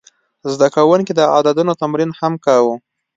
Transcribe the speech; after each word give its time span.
زده 0.53 0.67
کوونکي 0.75 1.13
د 1.15 1.21
عددونو 1.37 1.73
تمرین 1.81 2.11
هم 2.19 2.33
کاوه. 2.45 2.73